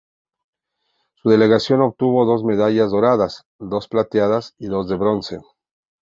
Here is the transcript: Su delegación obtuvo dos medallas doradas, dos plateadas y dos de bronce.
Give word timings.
Su 1.13 1.29
delegación 1.29 1.81
obtuvo 1.83 2.25
dos 2.25 2.43
medallas 2.43 2.89
doradas, 2.89 3.45
dos 3.59 3.87
plateadas 3.87 4.55
y 4.57 4.65
dos 4.65 4.89
de 4.89 4.95
bronce. 4.97 5.37